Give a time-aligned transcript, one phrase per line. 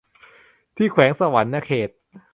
[0.75, 1.89] ที่แขวงสะหวันนะเขต